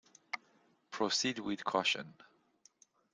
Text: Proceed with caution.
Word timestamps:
Proceed 0.89 1.37
with 1.37 1.63
caution. 1.63 2.15